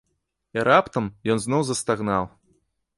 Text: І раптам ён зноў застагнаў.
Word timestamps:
І 0.57 0.63
раптам 0.69 1.11
ён 1.35 1.45
зноў 1.47 1.61
застагнаў. 1.71 2.23